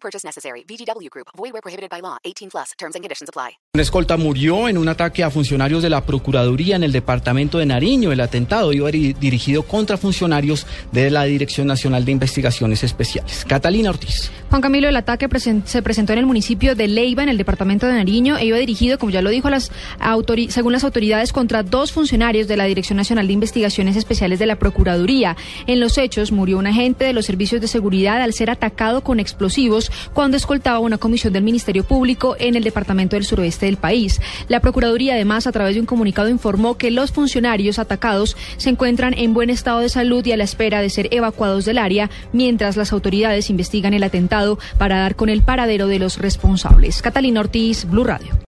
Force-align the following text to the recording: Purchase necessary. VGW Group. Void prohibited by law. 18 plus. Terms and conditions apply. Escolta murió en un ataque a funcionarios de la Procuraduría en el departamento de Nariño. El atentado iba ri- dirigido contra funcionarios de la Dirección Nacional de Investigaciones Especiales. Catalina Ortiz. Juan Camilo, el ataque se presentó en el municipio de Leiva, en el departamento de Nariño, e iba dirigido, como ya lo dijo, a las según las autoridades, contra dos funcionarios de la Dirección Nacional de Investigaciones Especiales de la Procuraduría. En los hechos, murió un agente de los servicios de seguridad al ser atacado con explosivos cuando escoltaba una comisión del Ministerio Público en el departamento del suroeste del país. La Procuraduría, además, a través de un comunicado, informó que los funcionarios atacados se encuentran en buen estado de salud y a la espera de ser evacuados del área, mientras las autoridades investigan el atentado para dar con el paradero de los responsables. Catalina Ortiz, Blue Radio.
Purchase 0.00 0.26
necessary. 0.26 0.64
VGW 0.68 1.08
Group. 1.10 1.28
Void 1.36 1.52
prohibited 1.62 1.90
by 1.90 2.00
law. 2.00 2.16
18 2.24 2.48
plus. 2.50 2.70
Terms 2.78 2.94
and 2.96 3.02
conditions 3.04 3.28
apply. 3.28 3.58
Escolta 3.74 4.16
murió 4.16 4.68
en 4.68 4.76
un 4.78 4.88
ataque 4.88 5.22
a 5.22 5.30
funcionarios 5.30 5.82
de 5.82 5.90
la 5.90 6.04
Procuraduría 6.04 6.76
en 6.76 6.82
el 6.82 6.92
departamento 6.92 7.58
de 7.58 7.66
Nariño. 7.66 8.10
El 8.12 8.20
atentado 8.20 8.72
iba 8.72 8.90
ri- 8.90 9.14
dirigido 9.16 9.62
contra 9.62 9.96
funcionarios 9.96 10.66
de 10.92 11.10
la 11.10 11.24
Dirección 11.24 11.66
Nacional 11.66 12.04
de 12.04 12.12
Investigaciones 12.12 12.82
Especiales. 12.84 13.44
Catalina 13.46 13.90
Ortiz. 13.90 14.30
Juan 14.50 14.62
Camilo, 14.62 14.88
el 14.88 14.96
ataque 14.96 15.28
se 15.66 15.82
presentó 15.82 16.14
en 16.14 16.20
el 16.20 16.24
municipio 16.24 16.74
de 16.74 16.88
Leiva, 16.88 17.22
en 17.22 17.28
el 17.28 17.36
departamento 17.36 17.86
de 17.86 17.92
Nariño, 17.92 18.38
e 18.38 18.46
iba 18.46 18.56
dirigido, 18.56 18.98
como 18.98 19.10
ya 19.10 19.20
lo 19.20 19.28
dijo, 19.28 19.48
a 19.48 19.50
las 19.50 19.70
según 20.48 20.72
las 20.72 20.84
autoridades, 20.84 21.34
contra 21.34 21.62
dos 21.62 21.92
funcionarios 21.92 22.48
de 22.48 22.56
la 22.56 22.64
Dirección 22.64 22.96
Nacional 22.96 23.26
de 23.26 23.34
Investigaciones 23.34 23.94
Especiales 23.94 24.38
de 24.38 24.46
la 24.46 24.56
Procuraduría. 24.56 25.36
En 25.66 25.80
los 25.80 25.98
hechos, 25.98 26.32
murió 26.32 26.56
un 26.56 26.66
agente 26.66 27.04
de 27.04 27.12
los 27.12 27.26
servicios 27.26 27.60
de 27.60 27.68
seguridad 27.68 28.22
al 28.22 28.32
ser 28.32 28.48
atacado 28.48 29.02
con 29.02 29.20
explosivos 29.20 29.92
cuando 30.14 30.38
escoltaba 30.38 30.78
una 30.78 30.96
comisión 30.96 31.34
del 31.34 31.42
Ministerio 31.42 31.84
Público 31.84 32.34
en 32.38 32.56
el 32.56 32.64
departamento 32.64 33.16
del 33.16 33.26
suroeste 33.26 33.66
del 33.66 33.76
país. 33.76 34.18
La 34.48 34.60
Procuraduría, 34.60 35.12
además, 35.12 35.46
a 35.46 35.52
través 35.52 35.74
de 35.74 35.80
un 35.80 35.86
comunicado, 35.86 36.30
informó 36.30 36.78
que 36.78 36.90
los 36.90 37.12
funcionarios 37.12 37.78
atacados 37.78 38.34
se 38.56 38.70
encuentran 38.70 39.12
en 39.12 39.34
buen 39.34 39.50
estado 39.50 39.80
de 39.80 39.90
salud 39.90 40.24
y 40.24 40.32
a 40.32 40.38
la 40.38 40.44
espera 40.44 40.80
de 40.80 40.88
ser 40.88 41.08
evacuados 41.10 41.66
del 41.66 41.76
área, 41.76 42.08
mientras 42.32 42.78
las 42.78 42.94
autoridades 42.94 43.50
investigan 43.50 43.92
el 43.92 44.04
atentado 44.04 44.37
para 44.78 44.98
dar 44.98 45.16
con 45.16 45.28
el 45.28 45.42
paradero 45.42 45.86
de 45.86 45.98
los 45.98 46.18
responsables. 46.18 47.02
Catalina 47.02 47.40
Ortiz, 47.40 47.84
Blue 47.84 48.04
Radio. 48.04 48.38